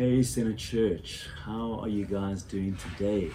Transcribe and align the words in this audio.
Hey, 0.00 0.22
Centre 0.22 0.54
Church, 0.54 1.26
how 1.44 1.78
are 1.82 1.88
you 1.88 2.06
guys 2.06 2.42
doing 2.42 2.74
today? 2.74 3.30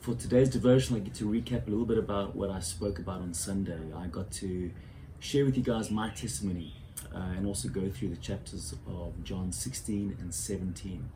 For 0.00 0.14
today's 0.14 0.50
devotion, 0.50 0.94
I 0.94 0.98
get 0.98 1.14
to 1.14 1.24
recap 1.24 1.66
a 1.66 1.70
little 1.70 1.86
bit 1.86 1.96
about 1.96 2.36
what 2.36 2.50
I 2.50 2.60
spoke 2.60 2.98
about 2.98 3.22
on 3.22 3.32
Sunday. 3.32 3.80
I 3.96 4.06
got 4.08 4.30
to 4.32 4.70
share 5.20 5.46
with 5.46 5.56
you 5.56 5.62
guys 5.62 5.90
my 5.90 6.10
testimony 6.10 6.74
uh, 7.14 7.32
and 7.34 7.46
also 7.46 7.70
go 7.70 7.88
through 7.88 8.10
the 8.10 8.18
chapters 8.18 8.74
of 8.86 9.24
John 9.24 9.52
16 9.52 10.18
and 10.20 10.34
17. 10.34 11.08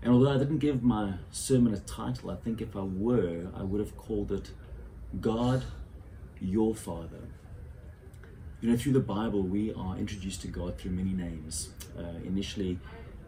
And 0.00 0.10
although 0.14 0.32
I 0.32 0.38
didn't 0.38 0.60
give 0.60 0.82
my 0.82 1.16
sermon 1.30 1.74
a 1.74 1.80
title, 1.80 2.30
I 2.30 2.36
think 2.36 2.62
if 2.62 2.74
I 2.74 2.84
were, 2.84 3.48
I 3.54 3.62
would 3.62 3.80
have 3.80 3.98
called 3.98 4.32
it 4.32 4.52
God, 5.20 5.64
Your 6.40 6.74
Father. 6.74 7.28
You 8.62 8.70
know, 8.70 8.76
through 8.78 8.92
the 8.92 9.00
Bible, 9.00 9.42
we 9.42 9.74
are 9.74 9.98
introduced 9.98 10.40
to 10.42 10.48
God 10.48 10.78
through 10.78 10.92
many 10.92 11.12
names. 11.12 11.74
Uh, 11.98 12.24
initially, 12.24 12.78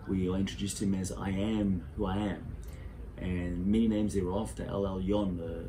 we 0.09 0.33
introduced 0.33 0.83
Him 0.83 0.95
as 0.95 1.13
I 1.13 1.31
am 1.31 1.85
who 1.97 2.07
I 2.07 2.17
am, 2.17 2.47
and 3.19 3.67
many 3.67 3.89
names 3.89 4.15
thereafter, 4.15 4.67
El 4.69 4.83
Elyon, 4.83 5.39
the 5.39 5.65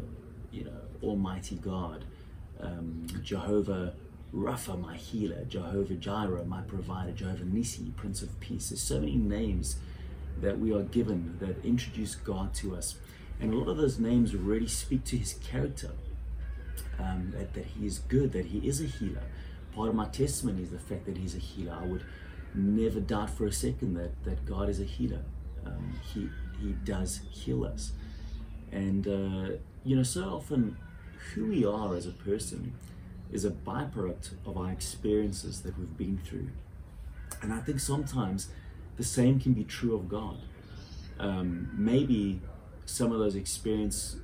you 0.52 0.66
know 0.66 0.82
Almighty 1.04 1.56
God, 1.56 2.06
um, 2.60 3.08
Jehovah 3.24 3.94
Rapha, 4.34 4.80
my 4.80 4.96
healer, 4.96 5.46
Jehovah 5.46 5.94
Jireh, 5.94 6.46
my 6.46 6.62
provider, 6.62 7.12
Jehovah 7.12 7.46
Nisi, 7.46 7.94
Prince 7.96 8.22
of 8.22 8.40
Peace. 8.40 8.70
There's 8.70 8.82
so 8.82 9.00
many 9.00 9.16
names 9.16 9.78
that 10.42 10.60
we 10.60 10.74
are 10.74 10.84
given 10.84 11.38
that 11.40 11.64
introduce 11.64 12.16
God 12.16 12.54
to 12.56 12.76
us. 12.76 12.96
And 13.40 13.54
a 13.54 13.58
lot 13.58 13.70
of 13.70 13.78
those 13.78 14.00
names 14.00 14.36
really 14.36 14.68
speak 14.68 15.04
to 15.06 15.18
his 15.18 15.36
character 15.36 15.92
um, 17.00 17.32
that, 17.36 17.54
that 17.54 17.66
he 17.66 17.86
is 17.86 18.00
good, 18.00 18.34
that 18.34 18.48
he 18.48 18.68
is 18.68 18.82
a 18.82 18.86
healer. 18.86 19.24
Part 19.74 19.90
of 19.90 19.96
my 19.96 20.08
testimony 20.08 20.64
is 20.64 20.72
the 20.72 20.80
fact 20.80 21.06
that 21.06 21.18
he's 21.18 21.36
a 21.36 21.40
healer. 21.40 21.78
I 21.80 21.86
would 21.86 22.04
never 22.58 23.00
doubt 23.00 23.30
for 23.30 23.45
a 23.45 23.52
second 23.52 23.95
that, 23.95 24.23
that 24.23 24.45
God 24.45 24.70
is 24.70 24.80
a 24.80 24.84
healer. 24.84 25.23
Um, 25.66 25.99
he, 26.13 26.30
he 26.60 26.74
does 26.84 27.21
heal 27.32 27.66
us. 27.66 27.91
And, 28.71 29.07
uh, 29.07 29.57
you 29.84 29.96
know, 29.96 30.04
so 30.04 30.24
often 30.24 30.77
who 31.34 31.48
we 31.48 31.65
are 31.65 31.96
as 31.96 32.05
a 32.05 32.12
person 32.12 32.74
is 33.32 33.46
a 33.46 33.52
byproduct 33.52 34.32
of 34.46 34.57
our 34.57 34.71
experiences 34.71 35.62
that 35.62 35.77
we've 35.77 35.98
been 35.98 36.20
through. 36.26 36.49
And 37.41 37.52
I 37.54 37.60
think 37.60 37.80
sometimes 37.80 38.49
the 38.98 39.04
same 39.04 39.40
can 39.40 39.54
be 39.54 39.63
true 39.63 39.96
of 39.96 40.08
God. 40.08 40.37
Um, 41.20 41.70
maybe 41.74 42.41
some 42.85 43.12
of 43.12 43.20
those 43.20 43.35
experiences 43.35 44.18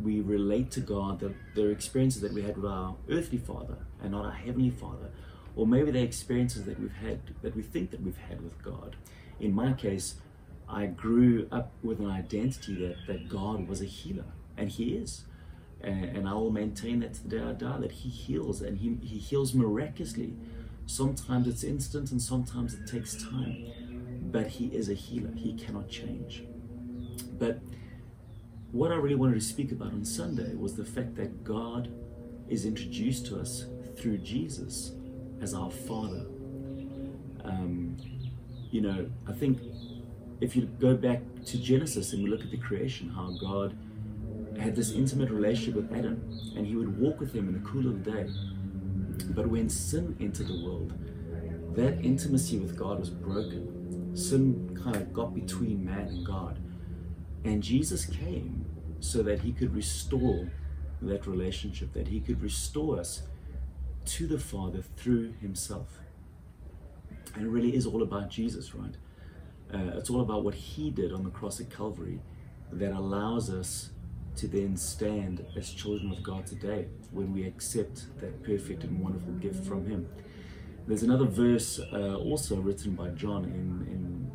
we 0.00 0.20
relate 0.20 0.70
to 0.72 0.80
God, 0.80 1.20
that 1.20 1.34
they're 1.54 1.70
experiences 1.70 2.20
that 2.22 2.32
we 2.32 2.42
had 2.42 2.56
with 2.56 2.70
our 2.70 2.96
earthly 3.10 3.38
father 3.38 3.78
and 4.02 4.12
not 4.12 4.24
our 4.24 4.32
heavenly 4.32 4.70
father. 4.70 5.10
Or 5.56 5.66
maybe 5.66 5.90
they're 5.90 6.04
experiences 6.04 6.64
that 6.66 6.78
we've 6.78 6.92
had 6.92 7.20
that 7.42 7.56
we 7.56 7.62
think 7.62 7.90
that 7.90 8.02
we've 8.02 8.16
had 8.16 8.42
with 8.42 8.62
God. 8.62 8.96
In 9.40 9.54
my 9.54 9.72
case, 9.72 10.16
I 10.68 10.86
grew 10.86 11.48
up 11.50 11.72
with 11.82 11.98
an 11.98 12.10
identity 12.10 12.74
that, 12.86 12.96
that 13.06 13.28
God 13.28 13.66
was 13.68 13.80
a 13.80 13.86
healer, 13.86 14.26
and 14.56 14.68
He 14.68 14.94
is. 14.94 15.24
And, 15.80 16.04
and 16.04 16.28
I 16.28 16.34
will 16.34 16.50
maintain 16.50 17.00
that 17.00 17.14
to 17.14 17.22
the 17.22 17.38
day 17.38 17.42
I 17.42 17.52
die, 17.52 17.78
that 17.78 17.92
He 17.92 18.08
heals, 18.08 18.60
and 18.60 18.78
He, 18.78 18.98
he 19.02 19.18
heals 19.18 19.54
miraculously. 19.54 20.34
Sometimes 20.86 21.48
it's 21.48 21.64
instant, 21.64 22.12
and 22.12 22.20
sometimes 22.20 22.74
it 22.74 22.86
takes 22.86 23.14
time 23.14 23.72
but 24.30 24.48
he 24.48 24.66
is 24.66 24.88
a 24.88 24.94
healer. 24.94 25.30
He 25.34 25.54
cannot 25.54 25.88
change. 25.88 26.44
But 27.38 27.60
what 28.72 28.92
I 28.92 28.96
really 28.96 29.14
wanted 29.14 29.34
to 29.34 29.40
speak 29.40 29.72
about 29.72 29.92
on 29.92 30.04
Sunday 30.04 30.54
was 30.54 30.76
the 30.76 30.84
fact 30.84 31.14
that 31.16 31.44
God 31.44 31.90
is 32.48 32.64
introduced 32.64 33.26
to 33.26 33.40
us 33.40 33.66
through 33.96 34.18
Jesus 34.18 34.92
as 35.40 35.54
our 35.54 35.70
Father. 35.70 36.26
Um, 37.44 37.96
you 38.70 38.80
know, 38.80 39.08
I 39.26 39.32
think 39.32 39.60
if 40.40 40.56
you 40.56 40.66
go 40.80 40.94
back 40.94 41.22
to 41.46 41.58
Genesis 41.58 42.12
and 42.12 42.22
we 42.22 42.30
look 42.30 42.42
at 42.42 42.50
the 42.50 42.56
creation, 42.56 43.08
how 43.08 43.30
God 43.40 43.76
had 44.58 44.74
this 44.74 44.92
intimate 44.92 45.30
relationship 45.30 45.74
with 45.74 45.92
Adam 45.92 46.22
and 46.56 46.66
he 46.66 46.76
would 46.76 46.98
walk 46.98 47.20
with 47.20 47.32
him 47.34 47.48
in 47.48 47.54
the 47.54 47.68
cool 47.68 47.86
of 47.86 48.04
the 48.04 48.10
day. 48.10 48.30
But 49.30 49.48
when 49.48 49.68
sin 49.68 50.16
entered 50.20 50.48
the 50.48 50.64
world, 50.64 50.92
that 51.76 52.04
intimacy 52.04 52.58
with 52.58 52.76
God 52.76 52.98
was 52.98 53.10
broken 53.10 53.76
sin 54.16 54.78
kind 54.82 54.96
of 54.96 55.12
got 55.12 55.34
between 55.34 55.84
man 55.84 56.08
and 56.08 56.26
God. 56.26 56.58
And 57.44 57.62
Jesus 57.62 58.04
came 58.06 58.64
so 58.98 59.22
that 59.22 59.40
he 59.40 59.52
could 59.52 59.74
restore 59.74 60.50
that 61.02 61.26
relationship, 61.26 61.92
that 61.92 62.08
he 62.08 62.20
could 62.20 62.40
restore 62.40 62.98
us 62.98 63.22
to 64.06 64.26
the 64.26 64.38
Father 64.38 64.82
through 64.96 65.32
himself. 65.40 65.98
And 67.34 67.44
it 67.44 67.48
really 67.48 67.74
is 67.74 67.86
all 67.86 68.02
about 68.02 68.30
Jesus, 68.30 68.74
right? 68.74 68.94
Uh, 69.72 69.98
it's 69.98 70.10
all 70.10 70.20
about 70.20 70.44
what 70.44 70.54
he 70.54 70.90
did 70.90 71.12
on 71.12 71.24
the 71.24 71.30
cross 71.30 71.60
at 71.60 71.70
Calvary 71.70 72.20
that 72.72 72.92
allows 72.92 73.50
us 73.50 73.90
to 74.36 74.46
then 74.46 74.76
stand 74.76 75.44
as 75.56 75.70
children 75.70 76.12
of 76.12 76.22
God 76.22 76.46
today 76.46 76.86
when 77.10 77.32
we 77.32 77.44
accept 77.44 78.06
that 78.20 78.42
perfect 78.42 78.84
and 78.84 79.00
wonderful 79.00 79.32
gift 79.34 79.64
from 79.64 79.86
him. 79.86 80.08
There's 80.86 81.02
another 81.02 81.24
verse 81.24 81.80
uh, 81.92 82.14
also 82.16 82.56
written 82.56 82.94
by 82.94 83.08
John 83.08 83.44
in, 83.44 83.86
in 83.90 84.30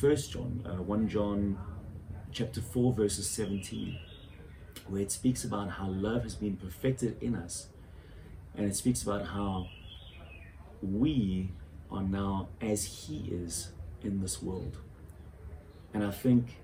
1 0.00 0.16
John, 0.16 0.66
uh, 0.66 0.82
1 0.82 1.08
John 1.08 1.58
chapter 2.32 2.60
4, 2.60 2.92
verses 2.94 3.28
17, 3.28 3.98
where 4.88 5.02
it 5.02 5.12
speaks 5.12 5.44
about 5.44 5.72
how 5.72 5.88
love 5.88 6.22
has 6.22 6.34
been 6.34 6.56
perfected 6.56 7.20
in 7.20 7.34
us. 7.34 7.66
And 8.56 8.66
it 8.66 8.76
speaks 8.76 9.02
about 9.02 9.26
how 9.26 9.68
we 10.82 11.50
are 11.90 12.02
now 12.02 12.48
as 12.60 12.84
He 12.84 13.28
is 13.30 13.70
in 14.02 14.20
this 14.20 14.42
world. 14.42 14.78
And 15.92 16.04
I 16.04 16.10
think 16.10 16.56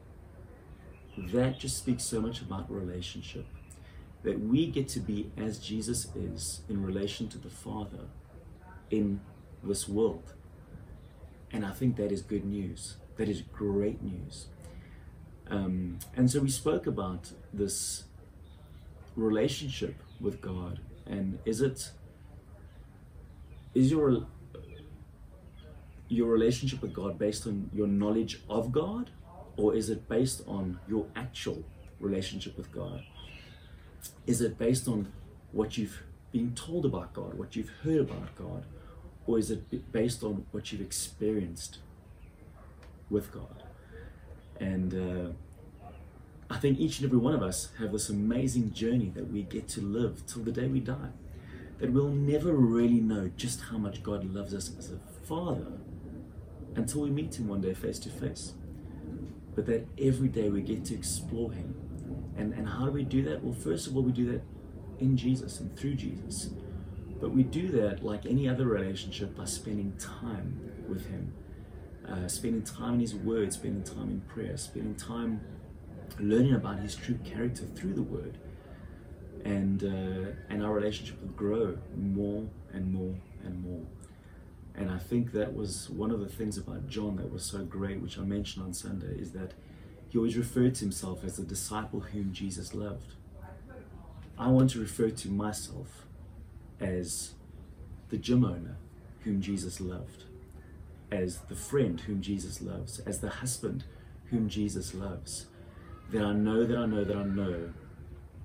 that 1.19 1.59
just 1.59 1.79
speaks 1.79 2.05
so 2.05 2.21
much 2.21 2.41
about 2.41 2.71
relationship. 2.71 3.47
That 4.23 4.41
we 4.41 4.67
get 4.67 4.89
to 4.91 5.01
be 5.01 5.31
as 5.37 5.59
Jesus 5.59 6.09
is 6.15 6.63
in 6.69 6.85
relation 6.85 7.29
to 7.29 7.39
the 7.39 7.51
Father 7.51 8.07
in 8.91 9.21
this 9.63 9.89
world. 9.89 10.33
And 11.53 11.65
I 11.65 11.71
think 11.71 11.97
that 11.97 12.13
is 12.13 12.23
good 12.23 12.45
news. 12.45 12.97
That 13.17 13.29
is 13.29 13.43
great 13.43 14.03
news. 14.03 14.47
Um, 15.49 15.99
and 16.17 16.31
so 16.31 16.41
we 16.41 16.51
spoke 16.51 16.87
about 16.87 17.31
this 17.53 18.05
relationship 19.15 19.95
with 20.21 20.41
God. 20.41 20.81
And 21.07 21.39
is 21.45 21.61
it, 21.61 21.91
is 23.75 23.91
your, 23.91 24.27
your 26.09 26.29
relationship 26.29 26.83
with 26.83 26.93
God 26.93 27.19
based 27.19 27.47
on 27.47 27.71
your 27.73 27.87
knowledge 27.87 28.43
of 28.49 28.73
God? 28.73 29.11
Or 29.57 29.75
is 29.75 29.89
it 29.89 30.09
based 30.09 30.43
on 30.47 30.79
your 30.89 31.07
actual 31.17 31.65
relationship 32.01 32.57
with 32.57 32.71
God? 32.73 33.05
Is 34.27 34.41
it 34.41 34.59
based 34.59 34.87
on 34.89 35.13
what 35.53 35.79
you've 35.79 36.03
been 36.33 36.55
told 36.55 36.85
about 36.85 37.15
God, 37.15 37.35
what 37.35 37.57
you've 37.57 37.71
heard 37.83 38.01
about 38.01 38.35
God? 38.37 38.65
Or 39.27 39.39
is 39.39 39.51
it 39.51 39.93
based 39.93 40.23
on 40.23 40.47
what 40.53 40.71
you've 40.71 40.81
experienced 40.81 41.79
with 43.09 43.33
God? 43.33 43.63
And 44.61 44.95
uh, 44.95 45.33
I 46.49 46.59
think 46.59 46.79
each 46.79 46.99
and 46.99 47.07
every 47.07 47.19
one 47.19 47.35
of 47.35 47.43
us 47.43 47.71
have 47.79 47.93
this 47.93 48.09
amazing 48.09 48.73
journey 48.73 49.11
that 49.17 49.31
we 49.33 49.43
get 49.43 49.67
to 49.69 49.81
live 49.81 50.25
till 50.27 50.43
the 50.43 50.53
day 50.53 50.69
we 50.69 50.81
die. 50.81 51.11
That 51.79 51.93
we'll 51.93 52.09
never 52.09 52.53
really 52.53 53.01
know 53.01 53.31
just 53.37 53.63
how 53.63 53.79
much 53.79 54.03
God 54.03 54.25
loves 54.33 54.55
us 54.55 54.71
as 54.79 54.93
a 54.93 54.99
father 55.27 55.73
until 56.77 57.03
we 57.03 57.11
meet 57.11 57.39
Him 57.39 57.49
one 57.49 57.61
day 57.61 57.75
face 57.75 57.99
to 58.01 58.09
face. 58.09 58.55
But 59.55 59.67
that 59.67 59.87
every 60.01 60.29
day 60.29 60.49
we 60.49 60.63
get 60.63 60.85
to 60.87 60.95
explore 60.95 61.53
Him. 61.53 61.75
And, 62.37 62.55
and 62.55 62.69
how 62.69 62.87
do 62.87 62.93
we 62.93 63.03
do 63.03 63.23
that? 63.25 63.43
Well, 63.43 63.55
first 63.55 63.87
of 63.87 63.97
all, 63.97 64.03
we 64.03 64.13
do 64.13 64.31
that 64.33 64.43
in 65.01 65.17
Jesus 65.17 65.59
and 65.59 65.77
through 65.77 65.95
Jesus. 65.95 66.51
But 67.21 67.31
we 67.31 67.43
do 67.43 67.69
that 67.73 68.05
like 68.05 68.25
any 68.25 68.49
other 68.49 68.67
relationship 68.67 69.37
by 69.37 69.47
spending 69.47 69.95
time 69.99 70.61
with 70.89 71.07
Him, 71.07 71.33
uh, 72.09 72.29
spending 72.29 72.63
time 72.63 72.95
in 72.95 73.01
His 73.01 73.15
Word, 73.15 73.53
spending 73.53 73.83
time 73.83 74.11
in 74.11 74.21
prayer, 74.23 74.57
spending 74.57 74.95
time 74.95 75.41
learning 76.19 76.55
about 76.55 76.81
His 76.81 76.95
true 76.95 77.19
character 77.25 77.65
through 77.75 77.95
the 77.95 78.03
Word. 78.03 78.39
And, 79.45 79.85
uh, 79.85 80.33
and 80.49 80.65
our 80.65 80.73
relationship 80.73 81.21
will 81.21 81.29
grow 81.29 81.79
more 81.97 82.49
and 82.73 82.93
more 82.93 83.15
and 83.45 83.63
more. 83.63 83.87
And 84.75 84.91
I 84.91 84.99
think 84.99 85.33
that 85.33 85.55
was 85.55 85.89
one 85.89 86.11
of 86.11 86.21
the 86.21 86.29
things 86.29 86.59
about 86.59 86.89
John 86.89 87.17
that 87.17 87.33
was 87.33 87.45
so 87.45 87.65
great, 87.65 88.01
which 88.01 88.19
I 88.19 88.23
mentioned 88.23 88.65
on 88.65 88.75
Sunday, 88.75 89.19
is 89.19 89.33
that 89.33 89.53
he 90.09 90.19
always 90.19 90.37
referred 90.37 90.75
to 90.77 90.81
himself 90.81 91.25
as 91.25 91.37
the 91.37 91.45
disciple 91.45 92.01
whom 92.01 92.33
Jesus 92.33 92.75
loved. 92.75 93.15
I 94.39 94.49
want 94.49 94.71
to 94.71 94.81
refer 94.81 95.09
to 95.11 95.29
myself 95.31 96.07
as 96.79 97.33
the 98.11 98.19
gym 98.19 98.45
owner 98.45 98.77
whom 99.25 99.41
Jesus 99.41 99.81
loved, 99.81 100.25
as 101.11 101.39
the 101.49 101.57
friend 101.57 102.01
whom 102.03 102.21
Jesus 102.21 102.61
loves, 102.61 102.99
as 103.01 103.21
the 103.21 103.31
husband 103.31 103.85
whom 104.27 104.49
Jesus 104.49 104.95
loves, 104.95 105.47
that 106.11 106.23
I 106.23 106.33
know 106.33 106.65
that 106.65 106.77
I 106.77 106.87
know 106.87 107.05
that 107.05 107.17
I 107.17 107.25
know 107.25 107.73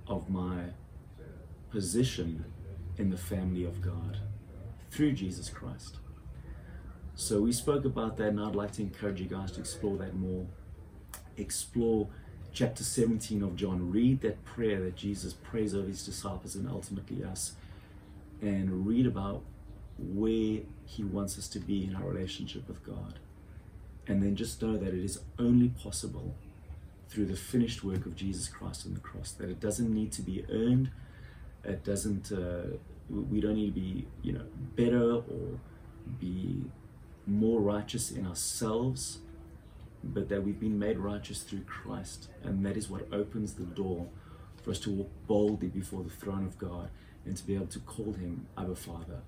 of 0.07 0.29
my 0.29 0.65
position 1.69 2.45
in 2.97 3.09
the 3.09 3.17
family 3.17 3.63
of 3.63 3.81
God 3.81 4.19
through 4.89 5.13
Jesus 5.13 5.49
Christ. 5.49 5.97
So 7.15 7.41
we 7.41 7.51
spoke 7.51 7.85
about 7.85 8.17
that, 8.17 8.29
and 8.29 8.39
I'd 8.39 8.55
like 8.55 8.71
to 8.73 8.81
encourage 8.81 9.21
you 9.21 9.27
guys 9.27 9.51
to 9.53 9.59
explore 9.59 9.97
that 9.97 10.15
more. 10.15 10.47
Explore 11.37 12.07
chapter 12.51 12.83
17 12.83 13.43
of 13.43 13.55
John. 13.55 13.91
Read 13.91 14.21
that 14.21 14.43
prayer 14.43 14.81
that 14.81 14.95
Jesus 14.95 15.33
prays 15.33 15.75
over 15.75 15.87
his 15.87 16.03
disciples 16.03 16.55
and 16.55 16.67
ultimately 16.69 17.23
us, 17.23 17.53
and 18.41 18.87
read 18.87 19.05
about 19.05 19.43
where 19.97 20.61
he 20.85 21.03
wants 21.03 21.37
us 21.37 21.47
to 21.49 21.59
be 21.59 21.85
in 21.85 21.95
our 21.95 22.03
relationship 22.03 22.67
with 22.67 22.83
God. 22.83 23.19
And 24.07 24.21
then 24.23 24.35
just 24.35 24.61
know 24.61 24.77
that 24.77 24.93
it 24.93 25.03
is 25.05 25.19
only 25.37 25.69
possible 25.69 26.35
through 27.11 27.25
the 27.25 27.35
finished 27.35 27.83
work 27.83 28.05
of 28.05 28.15
Jesus 28.15 28.47
Christ 28.47 28.85
on 28.85 28.93
the 28.93 29.01
cross, 29.01 29.31
that 29.33 29.49
it 29.49 29.59
doesn't 29.59 29.93
need 29.93 30.13
to 30.13 30.21
be 30.21 30.45
earned, 30.49 30.89
it 31.63 31.83
doesn't, 31.83 32.31
uh, 32.31 32.77
we 33.09 33.41
don't 33.41 33.55
need 33.55 33.75
to 33.75 33.79
be, 33.79 34.07
you 34.21 34.31
know, 34.31 34.45
better 34.75 35.15
or 35.15 35.59
be 36.19 36.63
more 37.27 37.59
righteous 37.59 38.11
in 38.11 38.25
ourselves, 38.25 39.19
but 40.03 40.29
that 40.29 40.43
we've 40.43 40.59
been 40.59 40.79
made 40.79 40.97
righteous 40.97 41.43
through 41.43 41.61
Christ. 41.61 42.29
And 42.43 42.65
that 42.65 42.77
is 42.77 42.89
what 42.89 43.07
opens 43.11 43.55
the 43.55 43.65
door 43.65 44.07
for 44.63 44.71
us 44.71 44.79
to 44.79 44.89
walk 44.89 45.09
boldly 45.27 45.67
before 45.67 46.03
the 46.03 46.09
throne 46.09 46.45
of 46.45 46.57
God 46.57 46.89
and 47.25 47.35
to 47.35 47.45
be 47.45 47.55
able 47.55 47.67
to 47.67 47.79
call 47.79 48.13
Him 48.13 48.47
Abba 48.57 48.75
Father. 48.75 49.21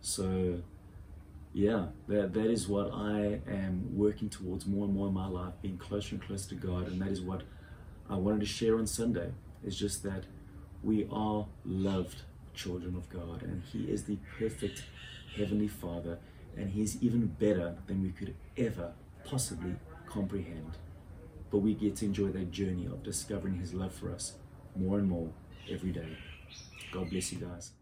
So, 0.00 0.62
yeah, 1.52 1.86
that, 2.08 2.32
that 2.32 2.46
is 2.46 2.66
what 2.66 2.90
I 2.92 3.40
am 3.46 3.96
working 3.96 4.30
towards 4.30 4.66
more 4.66 4.86
and 4.86 4.94
more 4.94 5.08
in 5.08 5.14
my 5.14 5.28
life, 5.28 5.52
being 5.60 5.76
closer 5.76 6.14
and 6.14 6.24
closer 6.24 6.48
to 6.50 6.54
God. 6.54 6.88
And 6.88 7.00
that 7.02 7.10
is 7.10 7.20
what 7.20 7.42
I 8.08 8.16
wanted 8.16 8.40
to 8.40 8.46
share 8.46 8.78
on 8.78 8.86
Sunday. 8.86 9.32
It's 9.64 9.76
just 9.76 10.02
that 10.02 10.24
we 10.82 11.06
are 11.10 11.46
loved 11.64 12.22
children 12.54 12.96
of 12.96 13.08
God, 13.08 13.42
and 13.42 13.62
He 13.62 13.84
is 13.84 14.04
the 14.04 14.18
perfect 14.38 14.84
Heavenly 15.36 15.68
Father, 15.68 16.18
and 16.56 16.70
He's 16.70 17.02
even 17.02 17.26
better 17.26 17.76
than 17.86 18.02
we 18.02 18.10
could 18.10 18.34
ever 18.56 18.92
possibly 19.24 19.76
comprehend. 20.06 20.78
But 21.50 21.58
we 21.58 21.74
get 21.74 21.96
to 21.96 22.06
enjoy 22.06 22.28
that 22.28 22.50
journey 22.50 22.86
of 22.86 23.02
discovering 23.02 23.56
His 23.56 23.74
love 23.74 23.94
for 23.94 24.12
us 24.12 24.34
more 24.74 24.98
and 24.98 25.08
more 25.08 25.30
every 25.70 25.92
day. 25.92 26.16
God 26.92 27.10
bless 27.10 27.32
you 27.32 27.38
guys. 27.38 27.81